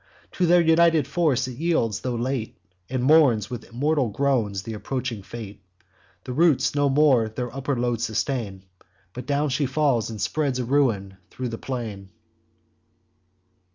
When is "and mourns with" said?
2.89-3.71